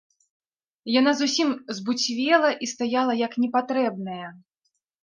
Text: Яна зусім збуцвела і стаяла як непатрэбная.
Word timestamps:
Яна 0.99 1.11
зусім 1.19 1.53
збуцвела 1.81 2.51
і 2.63 2.71
стаяла 2.75 3.13
як 3.25 3.33
непатрэбная. 3.47 4.27